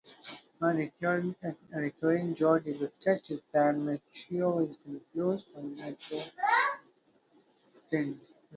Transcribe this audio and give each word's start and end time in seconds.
A 0.61 0.67
recurring 1.77 2.33
joke 2.33 2.65
in 2.65 2.79
the 2.79 2.87
sketch 2.87 3.29
is 3.29 3.43
that 3.51 3.75
Macchio 3.75 4.67
is 4.67 4.77
confused 4.83 5.45
for 5.53 5.59
an 5.59 5.79
adolescent. 5.79 6.33